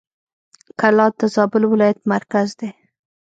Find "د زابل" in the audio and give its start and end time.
1.21-1.63